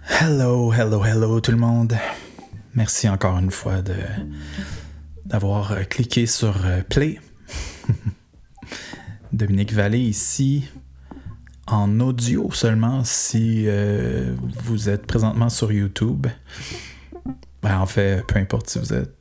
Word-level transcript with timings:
Hello, 0.00 0.72
hello, 0.72 1.04
hello 1.04 1.40
tout 1.40 1.50
le 1.52 1.56
monde. 1.56 1.96
Merci 2.74 3.08
encore 3.08 3.38
une 3.38 3.50
fois 3.50 3.82
de 3.82 3.94
d'avoir 5.24 5.72
euh, 5.72 5.82
cliqué 5.84 6.26
sur 6.26 6.64
euh, 6.64 6.82
Play. 6.88 7.20
Dominique 9.32 9.72
Vallée 9.72 10.00
ici, 10.00 10.64
en 11.66 12.00
audio 12.00 12.50
seulement 12.52 13.04
si 13.04 13.64
euh, 13.66 14.34
vous 14.64 14.88
êtes 14.88 15.06
présentement 15.06 15.48
sur 15.48 15.72
YouTube. 15.72 16.26
Ben, 17.62 17.78
en 17.78 17.86
fait, 17.86 18.26
peu 18.26 18.38
importe 18.38 18.68
si 18.68 18.78
vous 18.78 18.92
êtes 18.92 19.14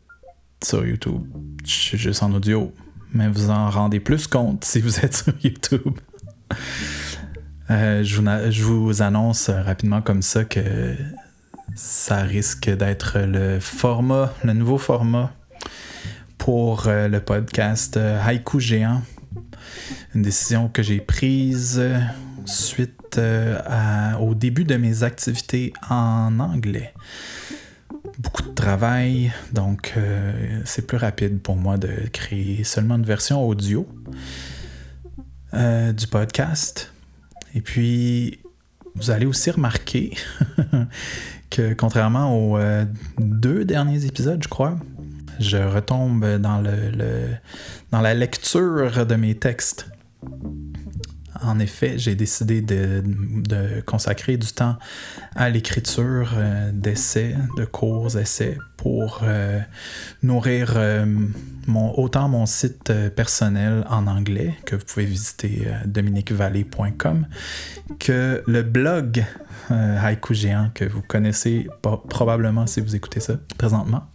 sur 0.64 0.86
YouTube, 0.86 1.24
je 1.64 1.72
suis 1.72 1.98
juste 1.98 2.24
en 2.24 2.34
audio, 2.34 2.74
mais 3.14 3.30
vous 3.30 3.50
en 3.50 3.70
rendez 3.70 4.00
plus 4.00 4.28
compte 4.28 4.66
si 4.66 4.82
vous 4.82 5.00
êtes 5.00 5.16
sur 5.16 5.34
YouTube. 5.44 6.00
Euh, 7.72 8.04
je, 8.04 8.64
vous, 8.64 9.02
annonce 9.02 9.50
rapidement 9.50 10.02
comme 10.02 10.22
ça 10.22 10.44
que 10.44 10.94
ça 11.74 12.18
risque 12.18 12.70
d'être 12.70 13.20
le 13.20 13.62
format, 13.62 14.34
le 14.44 14.52
nouveau 14.52 14.78
format 14.78 15.32
pour 16.38 16.88
euh, 16.88 17.08
le 17.08 17.22
podcast 17.22 17.96
euh, 17.96 18.22
Haïku 18.22 18.60
Géant. 18.60 19.02
Une 20.14 20.22
décision 20.22 20.68
que 20.68 20.84
j'ai 20.84 21.00
prise 21.00 21.82
suite 22.46 23.20
au 24.20 24.36
début 24.36 24.66
de 24.66 24.76
mes 24.76 25.04
activités 25.04 25.72
en 25.90 26.40
anglais. 26.40 26.94
Beaucoup 28.20 28.44
de 28.44 28.54
travail, 28.54 29.32
donc 29.54 29.94
c'est 30.66 30.86
plus 30.86 30.98
rapide 30.98 31.42
pour 31.42 31.56
moi 31.56 31.78
de 31.78 31.92
créer 32.12 32.64
seulement 32.64 32.96
une 32.96 33.06
version 33.06 33.46
audio 33.46 33.88
du 35.54 36.08
podcast. 36.08 36.91
Et 37.54 37.62
puis, 37.62 38.40
vous 38.96 39.12
allez 39.12 39.26
aussi 39.26 39.52
remarquer 39.52 40.16
que 41.50 41.74
contrairement 41.74 42.36
aux 42.36 42.58
euh, 42.58 42.86
deux 43.20 43.66
derniers 43.66 44.06
épisodes, 44.06 44.42
je 44.42 44.48
crois, 44.48 44.78
je 45.40 45.58
retombe 45.58 46.38
dans, 46.38 46.62
la 47.92 48.14
lecture 48.14 49.06
de 49.06 49.16
mes 49.16 49.36
textes. 49.36 49.88
En 51.44 51.60
effet, 51.60 51.98
j'ai 51.98 52.16
décidé 52.16 52.62
de, 52.62 53.04
consacrer 53.86 54.38
du 54.38 54.48
temps 54.48 54.78
à 55.36 55.50
l'écriture 55.50 56.34
euh, 56.36 56.72
d'essais, 56.74 57.36
de 57.58 57.66
courts 57.66 58.18
essais, 58.18 58.58
pour 58.78 59.22
euh, 59.24 59.60
nourrir 60.24 60.80
mon, 61.68 61.94
autant 62.00 62.28
mon 62.30 62.46
site 62.46 62.92
personnel 63.16 63.86
en 63.90 64.08
anglais, 64.08 64.56
que 64.66 64.76
vous 64.76 64.84
pouvez 64.86 65.06
visiter 65.06 65.68
dominiquevallée.com, 65.86 67.28
que 68.00 68.44
le 68.48 68.64
blog 68.64 69.24
Haïku 69.70 70.34
Géant, 70.34 70.72
que 70.74 70.86
vous 70.86 71.04
connaissez 71.04 71.68
probablement 71.82 72.66
si 72.66 72.82
vous 72.82 72.96
écoutez 72.96 73.20
ça 73.20 73.34
présentement. 73.58 74.08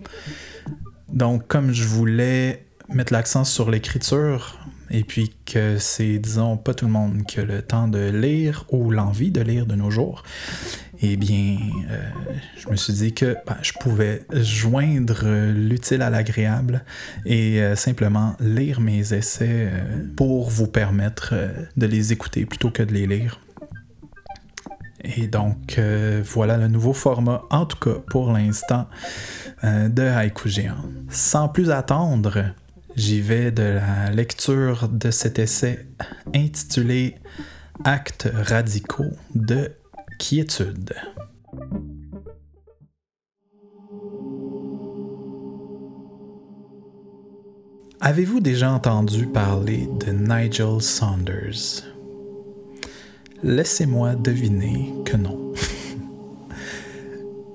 Donc, 1.08 1.46
comme 1.46 1.72
je 1.72 1.84
voulais 1.84 2.66
mettre 2.88 3.12
l'accent 3.12 3.44
sur 3.44 3.70
l'écriture, 3.70 4.58
et 4.90 5.04
puis 5.04 5.34
que 5.44 5.78
c'est, 5.78 6.18
disons, 6.18 6.56
pas 6.56 6.74
tout 6.74 6.86
le 6.86 6.92
monde 6.92 7.24
qui 7.26 7.40
a 7.40 7.44
le 7.44 7.62
temps 7.62 7.88
de 7.88 8.10
lire 8.10 8.64
ou 8.70 8.90
l'envie 8.90 9.30
de 9.30 9.40
lire 9.40 9.66
de 9.66 9.74
nos 9.74 9.90
jours, 9.90 10.22
eh 11.02 11.16
bien, 11.16 11.58
euh, 11.90 12.00
je 12.56 12.68
me 12.70 12.76
suis 12.76 12.92
dit 12.92 13.12
que 13.12 13.36
ben, 13.46 13.56
je 13.62 13.72
pouvais 13.72 14.22
joindre 14.32 15.26
l'utile 15.52 16.02
à 16.02 16.10
l'agréable 16.10 16.84
et 17.24 17.60
euh, 17.60 17.76
simplement 17.76 18.34
lire 18.40 18.80
mes 18.80 19.12
essais 19.12 19.70
euh, 19.70 20.06
pour 20.16 20.48
vous 20.48 20.66
permettre 20.66 21.34
de 21.76 21.86
les 21.86 22.12
écouter 22.12 22.46
plutôt 22.46 22.70
que 22.70 22.82
de 22.82 22.92
les 22.92 23.06
lire. 23.06 23.40
Et 25.04 25.28
donc, 25.28 25.78
voilà 26.24 26.56
le 26.56 26.66
nouveau 26.66 26.92
format, 26.92 27.42
en 27.50 27.64
tout 27.64 27.78
cas 27.78 28.00
pour 28.10 28.32
l'instant, 28.32 28.88
de 29.62 30.02
Haïku 30.02 30.48
Géant. 30.48 30.84
Sans 31.10 31.48
plus 31.48 31.70
attendre, 31.70 32.42
j'y 32.96 33.20
vais 33.20 33.50
de 33.50 33.62
la 33.62 34.10
lecture 34.10 34.88
de 34.88 35.10
cet 35.10 35.38
essai 35.38 35.86
intitulé 36.34 37.16
Actes 37.84 38.28
radicaux 38.32 39.12
de 39.34 39.70
quiétude. 40.18 40.94
Avez-vous 48.00 48.40
déjà 48.40 48.72
entendu 48.72 49.26
parler 49.26 49.88
de 50.00 50.12
Nigel 50.12 50.80
Saunders? 50.80 51.82
Laissez-moi 53.42 54.14
deviner 54.14 54.94
que 55.04 55.16
non. 55.16 55.52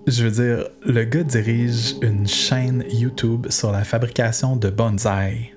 Je 0.07 0.25
veux 0.25 0.31
dire, 0.31 0.67
le 0.83 1.03
gars 1.03 1.23
dirige 1.23 1.95
une 2.01 2.27
chaîne 2.27 2.83
YouTube 2.91 3.47
sur 3.49 3.71
la 3.71 3.83
fabrication 3.83 4.55
de 4.55 4.71
bonsaï, 4.71 5.53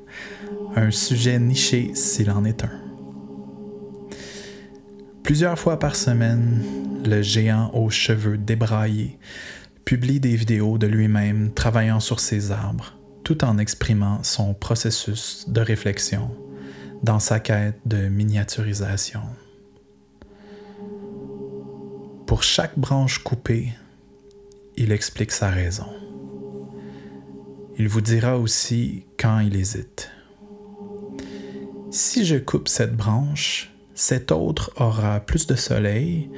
un 0.77 0.91
sujet 0.91 1.39
niché 1.39 1.93
s'il 1.95 2.31
en 2.31 2.45
est 2.45 2.63
un. 2.63 2.81
Plusieurs 5.23 5.59
fois 5.59 5.79
par 5.79 5.97
semaine, 5.97 6.63
le 7.07 7.23
géant 7.23 7.71
aux 7.73 7.89
cheveux 7.89 8.37
débraillés 8.37 9.19
publie 9.87 10.21
des 10.21 10.37
vidéos 10.37 10.77
de 10.77 10.87
lui-même 10.87 11.53
travaillant 11.55 12.01
sur 12.01 12.21
ses 12.21 12.51
arbres, 12.51 12.99
tout 13.23 13.45
en 13.45 13.57
exprimant 13.57 14.23
son 14.23 14.53
processus 14.53 15.47
de 15.49 15.63
réflexion 15.63 16.31
dans 17.03 17.19
sa 17.19 17.41
quête 17.41 17.81
de 17.87 18.09
miniaturisation. 18.09 19.23
Pour 22.27 22.43
chaque 22.43 22.79
branche 22.79 23.19
coupée, 23.19 23.73
il 24.77 24.93
explique 24.93 25.33
sa 25.33 25.51
raison. 25.51 25.87
Il 27.79 27.89
vous 27.89 28.01
dira 28.01 28.39
aussi 28.39 29.07
quand 29.19 29.41
il 29.41 29.57
hésite. 29.57 30.11
Si 31.91 32.25
je 32.25 32.37
coupe 32.37 32.69
cette 32.69 32.97
branche, 32.97 33.73
cette 33.95 34.33
autre 34.33 34.73
aura 34.77 35.21
plus 35.21 35.47
de 35.47 35.55
soleil, 35.55 36.31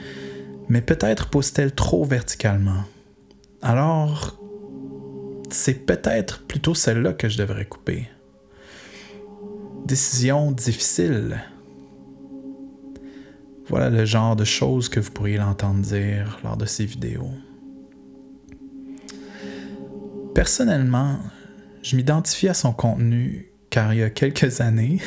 mais 0.69 0.83
peut-être 0.83 1.29
pousse-t-elle 1.29 1.75
trop 1.75 2.05
verticalement. 2.05 2.85
Alors, 3.63 4.39
c'est 5.51 5.87
peut-être 5.87 6.43
plutôt 6.47 6.75
celle-là 6.75 7.13
que 7.13 7.29
je 7.29 7.39
devrais 7.39 7.67
couper. 7.67 8.09
Décision 9.87 10.53
difficile. 10.53 11.41
Voilà 13.69 13.91
le 13.91 14.05
genre 14.05 14.37
de 14.37 14.45
choses 14.45 14.89
que 14.89 15.01
vous 15.01 15.11
pourriez 15.11 15.39
l'entendre 15.39 15.81
dire 15.81 16.39
lors 16.45 16.57
de 16.57 16.67
ces 16.67 16.85
vidéos. 16.85 17.31
Personnellement, 20.37 21.19
je 21.83 21.97
m'identifie 21.97 22.47
à 22.47 22.53
son 22.53 22.71
contenu 22.71 23.49
car 23.71 23.95
il 23.95 24.01
y 24.01 24.03
a 24.03 24.11
quelques 24.11 24.61
années, 24.61 25.01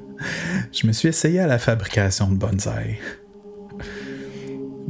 je 0.72 0.86
me 0.86 0.92
suis 0.92 1.08
essayé 1.08 1.40
à 1.40 1.46
la 1.46 1.58
fabrication 1.58 2.30
de 2.30 2.36
bonsaï. 2.36 2.98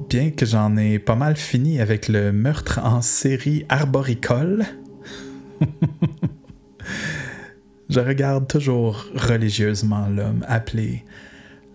Bien 0.09 0.33
que 0.33 0.45
j'en 0.45 0.77
ai 0.77 0.99
pas 0.99 1.15
mal 1.15 1.37
fini 1.37 1.81
avec 1.81 2.09
le 2.09 2.33
meurtre 2.33 2.81
en 2.83 3.03
série 3.03 3.67
arboricole, 3.69 4.67
je 7.89 8.01
regarde 8.01 8.49
toujours 8.49 9.07
religieusement 9.15 10.09
l'homme 10.09 10.45
appelé 10.49 11.05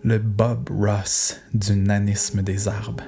le 0.02 0.18
Bob 0.18 0.68
Ross 0.68 1.40
du 1.54 1.74
nanisme 1.74 2.42
des 2.42 2.68
arbres. 2.68 3.04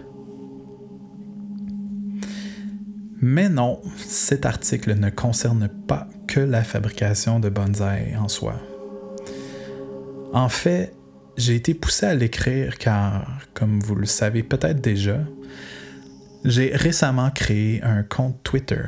Mais 3.21 3.49
non, 3.49 3.81
cet 3.97 4.45
article 4.45 4.95
ne 4.99 5.11
concerne 5.11 5.69
pas 5.69 6.07
que 6.27 6.41
la 6.41 6.63
fabrication 6.63 7.41
de 7.41 7.49
bonsaï 7.49 8.15
en 8.17 8.29
soi. 8.29 8.55
En 10.33 10.49
fait, 10.49 10.95
j'ai 11.37 11.55
été 11.55 11.75
poussé 11.75 12.07
à 12.07 12.15
l'écrire 12.15 12.77
car, 12.79 13.41
comme 13.55 13.81
vous 13.81 13.95
le 13.95 14.07
savez 14.07 14.43
peut-être 14.43 14.81
déjà, 14.81 15.19
j'ai 16.45 16.75
récemment 16.75 17.31
créé 17.31 17.83
un 17.83 18.03
compte 18.03 18.43
Twitter, 18.43 18.85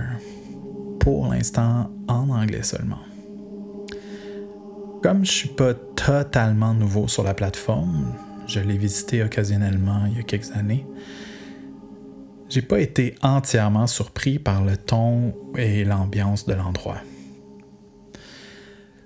pour 1.01 1.29
l'instant 1.29 1.91
en 2.07 2.29
anglais 2.29 2.63
seulement. 2.63 3.01
Comme 5.03 5.25
je 5.25 5.31
suis 5.31 5.49
pas 5.49 5.75
totalement 5.75 6.75
nouveau 6.75 7.09
sur 7.09 7.23
la 7.23 7.35
plateforme, 7.35 8.15
je 8.47 8.61
l'ai 8.61 8.77
visité 8.77 9.23
occasionnellement 9.23 10.07
il 10.07 10.17
y 10.17 10.21
a 10.21 10.23
quelques 10.23 10.51
années, 10.53 10.87
j'ai 12.59 12.63
pas 12.63 12.81
été 12.81 13.15
entièrement 13.23 13.87
surpris 13.87 14.41
par 14.41 14.65
le 14.65 14.77
ton 14.77 15.33
et 15.57 15.85
l'ambiance 15.85 16.45
de 16.45 16.55
l'endroit. 16.55 16.99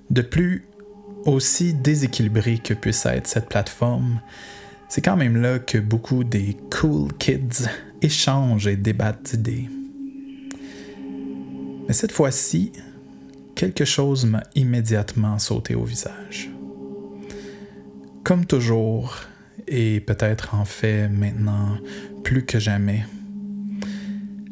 De 0.09 0.23
plus, 0.23 0.65
aussi 1.27 1.75
déséquilibrée 1.75 2.61
que 2.65 2.73
puisse 2.73 3.05
être 3.05 3.27
cette 3.27 3.51
plateforme, 3.51 4.23
c'est 4.89 5.03
quand 5.03 5.19
même 5.19 5.37
là 5.37 5.59
que 5.59 5.77
beaucoup 5.77 6.25
des 6.25 6.57
cool 6.71 7.13
kids 7.19 7.69
échangent 8.01 8.69
et 8.69 8.77
débattent 8.77 9.37
d'idées. 9.37 9.69
Mais 11.87 11.93
cette 11.93 12.13
fois-ci, 12.13 12.73
quelque 13.55 13.85
chose 13.85 14.25
m'a 14.25 14.45
immédiatement 14.55 15.39
sauté 15.39 15.75
au 15.75 15.85
visage. 15.85 16.49
Comme 18.25 18.47
toujours, 18.47 19.15
et 19.69 20.01
peut-être 20.01 20.55
en 20.55 20.65
fait 20.65 21.09
maintenant 21.09 21.77
plus 22.25 22.47
que 22.47 22.59
jamais, 22.59 23.05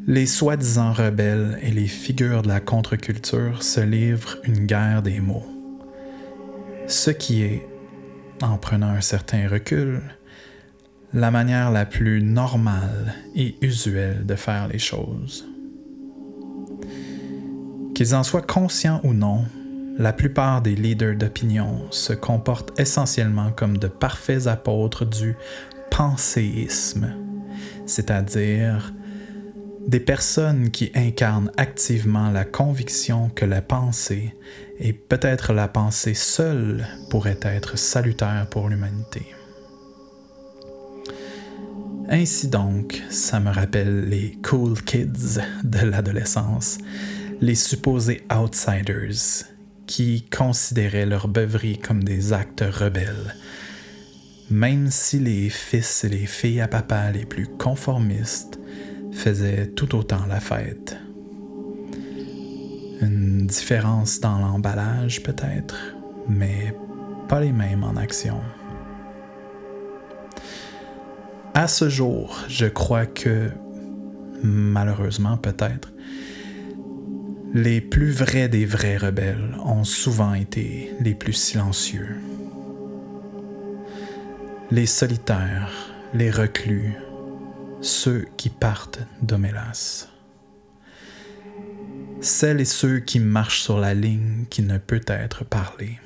Les 0.07 0.25
soi-disant 0.25 0.93
rebelles 0.93 1.59
et 1.61 1.69
les 1.69 1.85
figures 1.85 2.41
de 2.41 2.47
la 2.47 2.59
contre-culture 2.59 3.61
se 3.61 3.81
livrent 3.81 4.37
une 4.43 4.65
guerre 4.65 5.03
des 5.03 5.19
mots. 5.19 5.45
Ce 6.87 7.11
qui 7.11 7.43
est, 7.43 7.67
en 8.41 8.57
prenant 8.57 8.89
un 8.89 9.01
certain 9.01 9.47
recul, 9.47 10.01
la 11.13 11.29
manière 11.29 11.69
la 11.69 11.85
plus 11.85 12.23
normale 12.23 13.13
et 13.35 13.55
usuelle 13.61 14.25
de 14.25 14.33
faire 14.33 14.67
les 14.67 14.79
choses. 14.79 15.47
Qu'ils 17.93 18.15
en 18.15 18.23
soient 18.23 18.41
conscients 18.41 19.01
ou 19.03 19.13
non, 19.13 19.45
la 19.99 20.13
plupart 20.13 20.63
des 20.63 20.73
leaders 20.73 21.15
d'opinion 21.15 21.91
se 21.91 22.13
comportent 22.13 22.79
essentiellement 22.79 23.51
comme 23.51 23.77
de 23.77 23.87
parfaits 23.87 24.47
apôtres 24.47 25.05
du 25.05 25.35
penséisme, 25.91 27.13
c'est-à-dire 27.85 28.93
des 29.87 29.99
personnes 29.99 30.71
qui 30.71 30.91
incarnent 30.95 31.51
activement 31.57 32.29
la 32.29 32.45
conviction 32.45 33.29
que 33.29 33.45
la 33.45 33.61
pensée, 33.61 34.35
et 34.79 34.93
peut-être 34.93 35.53
la 35.53 35.67
pensée 35.67 36.13
seule, 36.13 36.87
pourrait 37.09 37.39
être 37.43 37.77
salutaire 37.77 38.47
pour 38.49 38.69
l'humanité. 38.69 39.25
Ainsi 42.09 42.47
donc, 42.47 43.01
ça 43.09 43.39
me 43.39 43.51
rappelle 43.51 44.09
les 44.09 44.37
cool 44.43 44.81
kids 44.81 45.39
de 45.63 45.85
l'adolescence, 45.85 46.77
les 47.39 47.55
supposés 47.55 48.23
outsiders, 48.33 49.45
qui 49.87 50.25
considéraient 50.29 51.05
leur 51.05 51.27
beuverie 51.27 51.77
comme 51.77 52.03
des 52.03 52.33
actes 52.33 52.63
rebelles, 52.67 53.35
même 54.49 54.89
si 54.91 55.19
les 55.19 55.49
fils 55.49 56.03
et 56.03 56.09
les 56.09 56.25
filles 56.25 56.61
à 56.61 56.67
papa 56.67 57.11
les 57.11 57.25
plus 57.25 57.47
conformistes 57.47 58.60
faisaient 59.11 59.67
tout 59.67 59.95
autant 59.95 60.25
la 60.27 60.39
fête. 60.39 60.97
Une 63.01 63.47
différence 63.47 64.19
dans 64.19 64.37
l'emballage 64.37 65.23
peut-être, 65.23 65.75
mais 66.27 66.73
pas 67.27 67.41
les 67.41 67.51
mêmes 67.51 67.83
en 67.83 67.95
action. 67.95 68.41
À 71.53 71.67
ce 71.67 71.89
jour, 71.89 72.37
je 72.47 72.65
crois 72.65 73.05
que, 73.05 73.49
malheureusement 74.43 75.37
peut-être, 75.37 75.91
les 77.53 77.81
plus 77.81 78.11
vrais 78.11 78.47
des 78.47 78.65
vrais 78.65 78.97
rebelles 78.97 79.55
ont 79.65 79.83
souvent 79.83 80.33
été 80.33 80.93
les 81.01 81.13
plus 81.13 81.33
silencieux. 81.33 82.17
Les 84.71 84.85
solitaires, 84.85 85.71
les 86.13 86.31
reclus, 86.31 86.95
ceux 87.81 88.27
qui 88.37 88.49
partent 88.49 88.99
d'Omélas. 89.21 90.07
Celles 92.21 92.61
et 92.61 92.65
ceux 92.65 92.99
qui 92.99 93.19
marchent 93.19 93.61
sur 93.61 93.79
la 93.79 93.93
ligne 93.93 94.45
qui 94.49 94.61
ne 94.61 94.77
peut 94.77 95.01
être 95.07 95.43
parlée. 95.43 95.99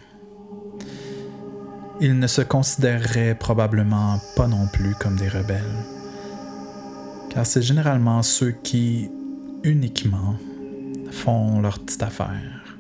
Ils 2.00 2.18
ne 2.18 2.28
se 2.28 2.42
considéreraient 2.42 3.36
probablement 3.36 4.20
pas 4.36 4.48
non 4.48 4.68
plus 4.68 4.96
comme 4.96 5.18
des 5.18 5.30
rebelles, 5.30 5.86
car 7.30 7.46
c'est 7.46 7.62
généralement 7.62 8.22
ceux 8.24 8.52
qui, 8.52 9.10
uniquement, 9.64 10.36
font 11.12 11.62
leur 11.62 11.80
petite 11.80 12.04
affaire. 12.04 12.78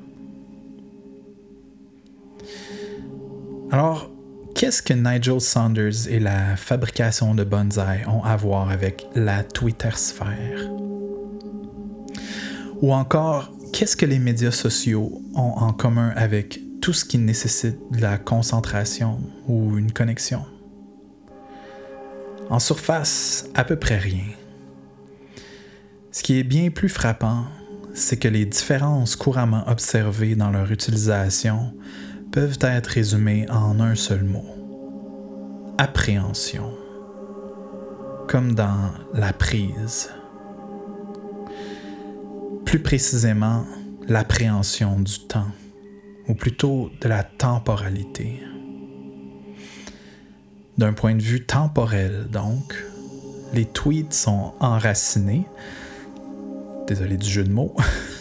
Alors, 3.71 4.09
qu'est-ce 4.55 4.81
que 4.81 4.93
Nigel 4.93 5.41
Saunders 5.41 6.07
et 6.09 6.19
la 6.19 6.55
fabrication 6.55 7.35
de 7.35 7.43
bonsaï 7.43 8.05
ont 8.07 8.23
à 8.23 8.35
voir 8.37 8.71
avec 8.71 9.05
la 9.13 9.43
Twitter-sphère? 9.43 10.71
Ou 12.81 12.93
encore, 12.93 13.51
qu'est-ce 13.73 13.97
que 13.97 14.05
les 14.05 14.17
médias 14.17 14.51
sociaux 14.51 15.21
ont 15.35 15.53
en 15.57 15.73
commun 15.73 16.13
avec 16.15 16.61
tout 16.81 16.93
ce 16.93 17.03
qui 17.03 17.17
nécessite 17.17 17.77
de 17.91 18.01
la 18.01 18.17
concentration 18.17 19.19
ou 19.47 19.77
une 19.77 19.91
connexion? 19.91 20.45
En 22.49 22.59
surface, 22.59 23.45
à 23.55 23.65
peu 23.65 23.75
près 23.75 23.97
rien. 23.97 24.29
Ce 26.11 26.23
qui 26.23 26.39
est 26.39 26.43
bien 26.43 26.69
plus 26.69 26.89
frappant, 26.89 27.45
c'est 27.93 28.17
que 28.17 28.27
les 28.27 28.45
différences 28.45 29.15
couramment 29.15 29.67
observées 29.67 30.35
dans 30.35 30.51
leur 30.51 30.71
utilisation 30.71 31.73
peuvent 32.31 32.59
être 32.61 32.87
résumées 32.87 33.49
en 33.49 33.79
un 33.79 33.95
seul 33.95 34.23
mot. 34.23 34.45
Appréhension. 35.77 36.71
Comme 38.27 38.55
dans 38.55 38.91
la 39.13 39.33
prise. 39.33 40.11
Plus 42.65 42.79
précisément, 42.79 43.65
l'appréhension 44.07 44.99
du 44.99 45.19
temps, 45.27 45.51
ou 46.27 46.33
plutôt 46.33 46.89
de 47.01 47.07
la 47.07 47.23
temporalité. 47.23 48.41
D'un 50.77 50.93
point 50.93 51.15
de 51.15 51.21
vue 51.21 51.45
temporel, 51.45 52.27
donc, 52.31 52.83
les 53.53 53.65
tweets 53.65 54.13
sont 54.13 54.53
enracinés 54.59 55.45
désolé 56.85 57.17
du 57.17 57.29
jeu 57.29 57.43
de 57.43 57.51
mots, 57.51 57.75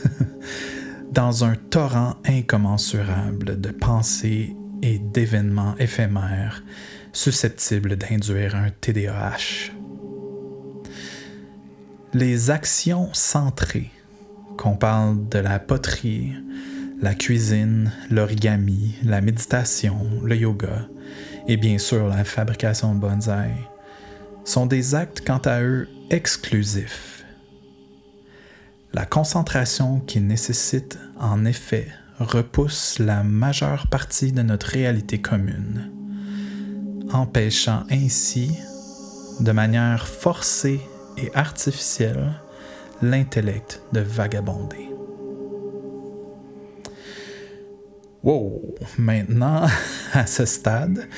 dans 1.15 1.45
un 1.45 1.55
torrent 1.55 2.17
incommensurable 2.25 3.61
de 3.61 3.71
pensées 3.71 4.57
et 4.83 4.99
d'événements 4.99 5.77
éphémères 5.79 6.65
susceptibles 7.13 7.95
d'induire 7.95 8.57
un 8.57 8.71
TDAH. 8.71 9.71
Les 12.15 12.51
actions 12.51 13.11
centrées, 13.13 13.93
qu'on 14.59 14.75
parle 14.75 15.29
de 15.29 15.39
la 15.39 15.61
poterie, 15.61 16.33
la 17.01 17.15
cuisine, 17.15 17.93
l'origami, 18.11 18.97
la 19.05 19.21
méditation, 19.21 19.97
le 20.25 20.35
yoga 20.37 20.89
et 21.47 21.57
bien 21.57 21.79
sûr 21.79 22.09
la 22.09 22.25
fabrication 22.25 22.93
de 22.93 22.99
bonsaï, 23.01 23.55
sont 24.45 24.67
des 24.67 24.97
actes 24.97 25.23
quant 25.25 25.43
à 25.45 25.63
eux 25.63 25.89
exclusifs 26.11 27.15
la 28.95 29.07
concentration 29.07 29.99
qu'il 30.01 30.27
nécessite, 30.27 30.99
en 31.19 31.45
effet, 31.45 31.89
repousse 32.19 32.99
la 32.99 33.23
majeure 33.23 33.87
partie 33.89 34.33
de 34.33 34.43
notre 34.43 34.67
réalité 34.67 35.21
commune, 35.21 35.91
empêchant 37.13 37.85
ainsi, 37.91 38.57
de 39.41 39.53
manière 39.53 40.07
forcée 40.07 40.81
et 41.17 41.31
artificielle, 41.35 42.33
l'intellect 43.03 43.83
de 43.93 44.01
vagabonder. 44.01 44.89
Wow, 48.23 48.75
maintenant, 48.97 49.67
à 50.13 50.27
ce 50.27 50.47
stade, 50.47 51.09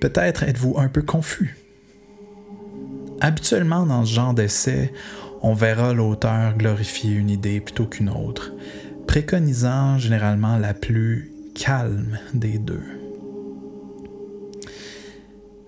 peut-être 0.00 0.42
êtes-vous 0.42 0.76
un 0.78 0.88
peu 0.88 1.02
confus. 1.02 1.56
Habituellement, 3.20 3.86
dans 3.86 4.04
ce 4.04 4.14
genre 4.14 4.34
d'essai, 4.34 4.92
on 5.42 5.52
verra 5.52 5.92
l'auteur 5.92 6.56
glorifier 6.56 7.12
une 7.12 7.28
idée 7.28 7.60
plutôt 7.60 7.84
qu'une 7.84 8.08
autre, 8.08 8.52
préconisant 9.14 9.96
généralement 9.96 10.58
la 10.58 10.74
plus 10.74 11.30
calme 11.54 12.18
des 12.34 12.58
deux. 12.58 12.82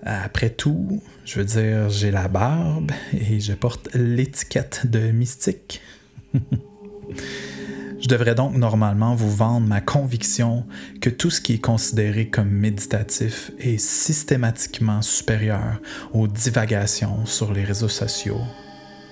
Après 0.02 0.50
tout, 0.50 1.00
je 1.24 1.38
veux 1.38 1.44
dire, 1.44 1.88
j'ai 1.88 2.10
la 2.10 2.26
barbe 2.26 2.90
et 3.12 3.38
je 3.38 3.52
porte 3.52 3.88
l'étiquette 3.94 4.90
de 4.90 5.12
mystique. 5.12 5.80
je 6.34 8.08
devrais 8.08 8.34
donc 8.34 8.56
normalement 8.56 9.14
vous 9.14 9.30
vendre 9.30 9.68
ma 9.68 9.80
conviction 9.80 10.66
que 11.00 11.08
tout 11.08 11.30
ce 11.30 11.40
qui 11.40 11.52
est 11.52 11.60
considéré 11.60 12.28
comme 12.28 12.50
méditatif 12.50 13.52
est 13.60 13.78
systématiquement 13.78 15.02
supérieur 15.02 15.80
aux 16.12 16.26
divagations 16.26 17.24
sur 17.26 17.52
les 17.52 17.62
réseaux 17.62 17.86
sociaux 17.88 18.40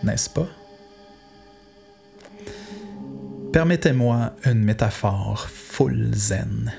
n'est-ce 0.04 0.28
pas? 0.28 0.48
Permettez-moi 3.54 4.32
une 4.46 4.64
métaphore 4.64 5.49
full 5.49 6.12
zen. 6.12 6.73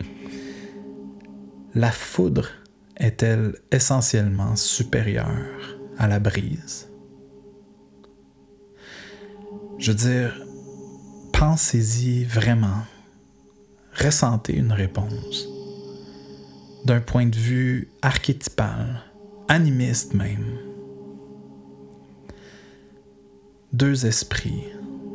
la 1.74 1.92
foudre 1.92 2.48
est-elle 2.96 3.54
essentiellement 3.70 4.56
supérieure 4.56 5.76
à 5.98 6.08
la 6.08 6.20
brise? 6.20 6.88
Je 9.76 9.92
veux 9.92 9.98
dire, 9.98 10.42
pensez-y 11.34 12.24
vraiment. 12.24 12.86
Ressentez 13.92 14.54
une 14.54 14.72
réponse. 14.72 15.46
D'un 16.86 17.02
point 17.02 17.26
de 17.26 17.36
vue 17.36 17.90
archétypal, 18.00 19.02
animiste 19.48 20.14
même 20.14 20.56
deux 23.74 24.06
esprits, 24.06 24.64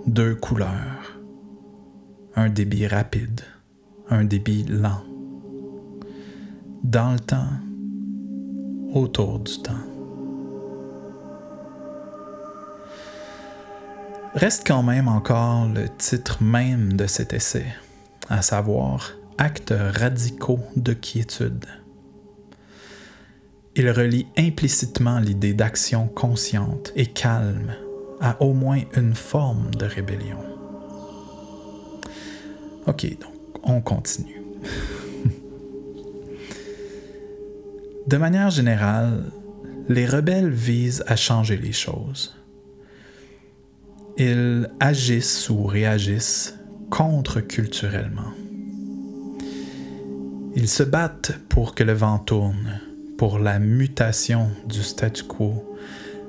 deux 0.08 0.36
couleurs, 0.36 1.20
un 2.36 2.50
débit 2.50 2.88
rapide, 2.88 3.41
un 4.10 4.24
débit 4.24 4.63
lent, 4.63 5.03
dans 6.84 7.13
le 7.13 7.20
temps, 7.20 7.50
autour 8.93 9.39
du 9.39 9.62
temps. 9.62 9.74
Reste 14.34 14.65
quand 14.65 14.84
même 14.84 15.08
encore 15.08 15.67
le 15.67 15.88
titre 15.98 16.41
même 16.41 16.93
de 16.93 17.05
cet 17.05 17.34
essai, 17.34 17.65
à 18.29 18.41
savoir 18.41 19.12
Actes 19.38 19.74
radicaux 19.77 20.60
de 20.75 20.93
quiétude. 20.93 21.65
Il 23.75 23.89
relie 23.89 24.27
implicitement 24.38 25.20
l'idée 25.20 25.53
d'action 25.53 26.08
consciente 26.08 26.91
et 26.96 27.08
calme 27.08 27.74
à 28.22 28.42
au 28.42 28.54
moins 28.54 28.84
une 28.96 29.16
forme 29.16 29.72
de 29.72 29.86
rébellion. 29.86 30.40
Ok, 32.88 33.06
donc 33.20 33.34
on 33.63 33.82
continue. 33.82 34.42
de 38.08 38.18
manière 38.18 38.51
générale, 38.51 39.25
les 39.90 40.06
rebelles 40.06 40.51
visent 40.51 41.04
à 41.08 41.16
changer 41.16 41.58
les 41.58 41.74
choses. 41.74 42.38
Ils 44.18 44.70
agissent 44.80 45.50
ou 45.50 45.66
réagissent 45.66 46.56
contre-culturellement. 46.90 48.34
Ils 50.56 50.68
se 50.68 50.84
battent 50.84 51.40
pour 51.50 51.74
que 51.74 51.84
le 51.84 51.94
vent 51.94 52.20
tourne, 52.20 52.82
pour 53.18 53.40
la 53.40 53.58
mutation 53.58 54.51
du 54.68 54.84
statu 54.84 55.24
quo, 55.24 55.75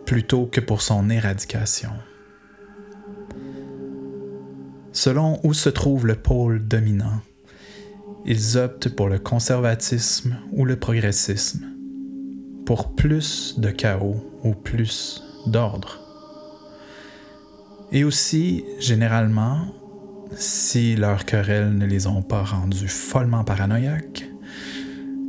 plutôt 0.06 0.46
que 0.46 0.60
pour 0.60 0.82
son 0.82 1.10
éradication. 1.10 1.90
Selon 4.92 5.40
où 5.42 5.54
se 5.54 5.68
trouve 5.68 6.06
le 6.06 6.16
pôle 6.16 6.66
dominant, 6.66 7.20
ils 8.24 8.58
optent 8.58 8.88
pour 8.90 9.08
le 9.08 9.18
conservatisme 9.18 10.36
ou 10.52 10.64
le 10.64 10.76
progressisme, 10.76 11.64
pour 12.66 12.94
plus 12.94 13.58
de 13.58 13.70
chaos 13.70 14.22
ou 14.44 14.54
plus 14.54 15.22
d'ordre. 15.46 16.00
Et 17.90 18.04
aussi, 18.04 18.64
généralement, 18.78 19.66
si 20.36 20.96
leurs 20.96 21.24
querelles 21.24 21.76
ne 21.76 21.86
les 21.86 22.06
ont 22.06 22.22
pas 22.22 22.42
rendus 22.42 22.88
follement 22.88 23.44
paranoïaques, 23.44 24.28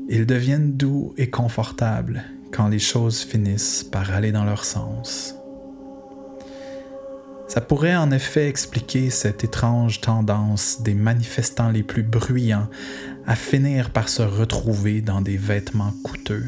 ils 0.10 0.26
deviennent 0.26 0.74
doux 0.74 1.14
et 1.18 1.30
confortables 1.30 2.24
quand 2.54 2.68
les 2.68 2.80
choses 2.80 3.22
finissent 3.22 3.84
par 3.84 4.12
aller 4.12 4.32
dans 4.32 4.46
leur 4.46 4.64
sens. 4.64 5.36
Ça 7.48 7.62
pourrait 7.62 7.96
en 7.96 8.12
effet 8.12 8.48
expliquer 8.48 9.10
cette 9.10 9.44
étrange 9.44 10.02
tendance 10.02 10.82
des 10.82 10.94
manifestants 10.94 11.70
les 11.70 11.84
plus 11.84 12.04
bruyants 12.04 12.68
à 13.28 13.36
finir 13.36 13.90
par 13.90 14.10
se 14.10 14.22
retrouver 14.22 15.02
dans 15.02 15.22
des 15.22 15.38
vêtements 15.38 15.94
coûteux, 16.04 16.46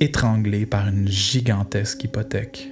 étranglés 0.00 0.66
par 0.66 0.88
une 0.88 1.08
gigantesque 1.08 2.04
hypothèque, 2.04 2.70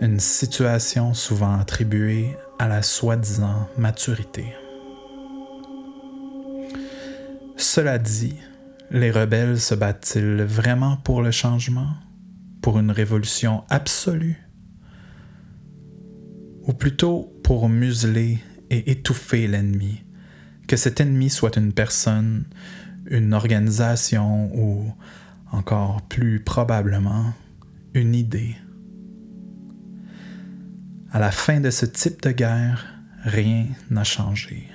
une 0.00 0.20
situation 0.20 1.14
souvent 1.14 1.58
attribuée 1.58 2.36
à 2.58 2.68
la 2.68 2.82
soi-disant 2.82 3.68
maturité. 3.76 4.46
Cela 7.56 7.98
dit, 7.98 8.36
les 8.92 9.10
rebelles 9.10 9.58
se 9.58 9.74
battent-ils 9.74 10.42
vraiment 10.42 10.98
pour 10.98 11.22
le 11.22 11.30
changement, 11.30 11.94
pour 12.60 12.78
une 12.78 12.90
révolution 12.90 13.64
absolue, 13.70 14.36
ou 16.64 16.74
plutôt 16.74 17.32
pour 17.42 17.70
museler 17.70 18.38
et 18.68 18.90
étouffer 18.90 19.48
l'ennemi, 19.48 20.04
que 20.68 20.76
cet 20.76 21.00
ennemi 21.00 21.30
soit 21.30 21.56
une 21.56 21.72
personne, 21.72 22.44
une 23.06 23.32
organisation 23.32 24.54
ou, 24.54 24.92
encore 25.50 26.02
plus 26.02 26.40
probablement, 26.40 27.32
une 27.94 28.14
idée? 28.14 28.56
À 31.10 31.18
la 31.18 31.30
fin 31.30 31.60
de 31.60 31.70
ce 31.70 31.86
type 31.86 32.22
de 32.22 32.30
guerre, 32.30 32.86
rien 33.24 33.66
n'a 33.90 34.04
changé. 34.04 34.68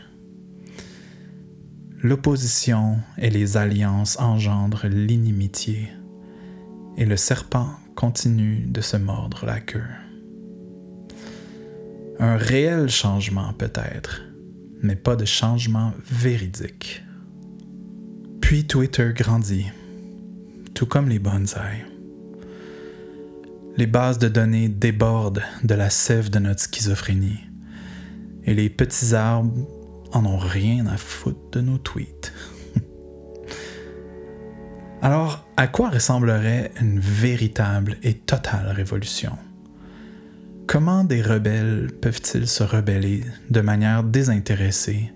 L'opposition 2.03 2.99
et 3.17 3.31
les 3.31 3.57
alliances 3.57 4.19
engendrent 4.19 4.85
l'inimitié, 4.85 5.89
et 6.95 7.05
le 7.05 7.17
serpent 7.17 7.71
continue 7.95 8.67
de 8.67 8.81
se 8.81 8.97
mordre 8.97 9.47
la 9.47 9.59
queue. 9.59 9.81
Un 12.19 12.37
réel 12.37 12.89
changement 12.89 13.51
peut-être, 13.53 14.21
mais 14.83 14.95
pas 14.95 15.15
de 15.15 15.25
changement 15.25 15.91
véridique. 16.05 17.03
Puis 18.41 18.67
Twitter 18.67 19.11
grandit, 19.15 19.65
tout 20.75 20.85
comme 20.85 21.09
les 21.09 21.19
bonsaïs. 21.19 21.85
Les 23.75 23.87
bases 23.87 24.19
de 24.19 24.27
données 24.27 24.69
débordent 24.69 25.43
de 25.63 25.73
la 25.73 25.89
sève 25.89 26.29
de 26.29 26.37
notre 26.37 26.61
schizophrénie, 26.61 27.39
et 28.43 28.53
les 28.53 28.69
petits 28.69 29.15
arbres 29.15 29.67
en 30.13 30.25
ont 30.25 30.37
rien 30.37 30.85
à 30.87 30.97
foutre 30.97 31.51
de 31.51 31.61
nos 31.61 31.77
tweets. 31.77 32.33
Alors, 35.01 35.45
à 35.57 35.67
quoi 35.67 35.89
ressemblerait 35.89 36.71
une 36.81 36.99
véritable 36.99 37.97
et 38.03 38.15
totale 38.15 38.69
révolution? 38.69 39.37
Comment 40.67 41.03
des 41.03 41.21
rebelles 41.21 41.89
peuvent-ils 42.01 42.47
se 42.47 42.63
rebeller 42.63 43.23
de 43.49 43.61
manière 43.61 44.03
désintéressée, 44.03 45.13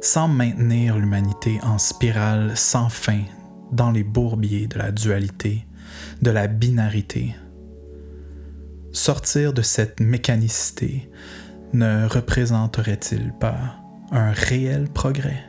sans 0.00 0.28
maintenir 0.28 0.96
l'humanité 0.98 1.58
en 1.62 1.78
spirale 1.78 2.56
sans 2.56 2.88
fin 2.88 3.22
dans 3.72 3.90
les 3.90 4.04
bourbiers 4.04 4.68
de 4.68 4.78
la 4.78 4.92
dualité, 4.92 5.66
de 6.22 6.30
la 6.30 6.46
binarité? 6.46 7.34
Sortir 8.92 9.52
de 9.52 9.62
cette 9.62 9.98
mécanicité 9.98 11.10
ne 11.72 12.06
représenterait-il 12.06 13.32
pas 13.32 13.83
un 14.14 14.30
réel 14.30 14.88
progrès. 14.88 15.44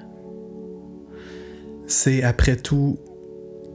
C'est 1.87 2.23
après 2.23 2.55
tout 2.55 2.97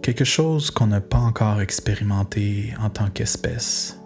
quelque 0.02 0.24
chose 0.24 0.70
qu'on 0.72 0.88
n'a 0.88 1.00
pas 1.00 1.18
encore 1.18 1.60
expérimenté 1.60 2.74
en 2.82 2.90
tant 2.90 3.08
qu'espèce. 3.08 4.00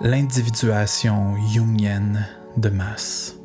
L'individuation 0.00 1.36
jungienne 1.48 2.26
de 2.56 2.70
masse. 2.70 3.36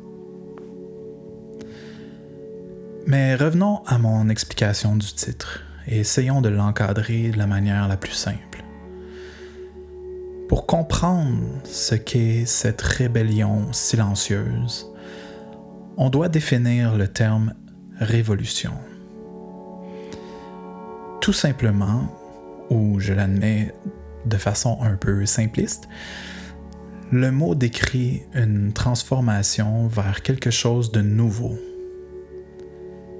Mais 3.06 3.36
revenons 3.36 3.82
à 3.86 3.98
mon 3.98 4.30
explication 4.30 4.96
du 4.96 5.12
titre 5.12 5.64
et 5.86 6.00
essayons 6.00 6.40
de 6.40 6.48
l'encadrer 6.48 7.30
de 7.30 7.38
la 7.38 7.46
manière 7.46 7.88
la 7.88 7.98
plus 7.98 8.12
simple. 8.12 8.64
Pour 10.48 10.64
comprendre 10.66 11.60
ce 11.64 11.94
qu'est 11.94 12.46
cette 12.46 12.80
rébellion 12.80 13.70
silencieuse, 13.72 14.90
on 15.96 16.10
doit 16.10 16.28
définir 16.28 16.96
le 16.96 17.08
terme 17.08 17.54
révolution. 17.98 18.72
Tout 21.20 21.32
simplement, 21.32 22.08
ou 22.70 23.00
je 23.00 23.12
l'admets 23.12 23.74
de 24.26 24.36
façon 24.36 24.78
un 24.82 24.96
peu 24.96 25.24
simpliste, 25.26 25.88
le 27.12 27.30
mot 27.30 27.54
décrit 27.54 28.24
une 28.34 28.72
transformation 28.72 29.86
vers 29.86 30.22
quelque 30.22 30.50
chose 30.50 30.92
de 30.92 31.00
nouveau. 31.00 31.56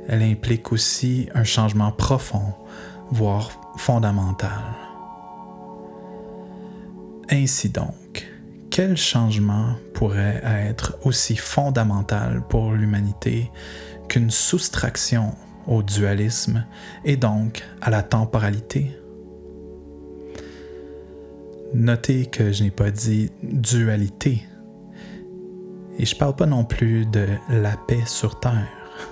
Elle 0.09 0.23
implique 0.23 0.73
aussi 0.73 1.29
un 1.35 1.45
changement 1.45 1.93
profond, 1.93 2.55
voire 3.11 3.51
fondamental. 3.77 4.63
Ainsi 7.31 7.71
donc, 7.71 7.95
quel 8.77 8.99
changement 8.99 9.77
pourrait 9.95 10.43
être 10.45 10.99
aussi 11.03 11.35
fondamental 11.35 12.43
pour 12.47 12.73
l'humanité 12.73 13.51
qu'une 14.07 14.31
soustraction 14.31 15.35
au 15.67 15.83
dualisme 15.83 16.63
et 17.03 17.17
donc 17.17 17.65
à 17.81 17.89
la 17.89 18.03
temporalité? 18.03 18.95
Notez 21.73 22.27
que 22.27 22.53
je 22.53 22.65
n'ai 22.65 22.71
pas 22.71 22.91
dit 22.91 23.31
dualité. 23.43 24.47
Et 25.99 26.05
je 26.05 26.15
ne 26.15 26.19
parle 26.19 26.37
pas 26.37 26.45
non 26.45 26.67
plus 26.67 27.07
de 27.07 27.27
la 27.49 27.79
paix 27.79 28.05
sur 28.05 28.39
Terre. 28.41 29.09